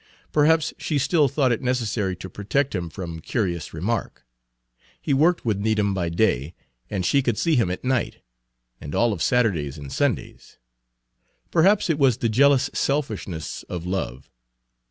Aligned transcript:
Perhaps 0.31 0.73
she 0.79 0.97
still 0.97 1.27
thought 1.27 1.51
it 1.51 1.61
necessary 1.61 2.15
to 2.15 2.27
protect 2.27 2.73
him 2.73 2.89
from 2.89 3.19
curious 3.19 3.71
remark. 3.71 4.25
He 4.99 5.13
worked 5.13 5.45
with 5.45 5.59
Needham 5.59 5.93
by 5.93 6.09
day, 6.09 6.55
and 6.89 7.05
she 7.05 7.21
could 7.21 7.37
see 7.37 7.55
him 7.55 7.69
at 7.69 7.83
night, 7.83 8.17
and 8.81 8.95
all 8.95 9.13
of 9.13 9.21
Saturdays 9.21 9.77
and 9.77 9.93
Sundays. 9.93 10.57
Perhaps 11.51 11.87
it 11.87 11.99
was 11.99 12.17
the 12.17 12.29
jealous 12.29 12.67
selfishness 12.73 13.61
of 13.69 13.85
love. 13.85 14.31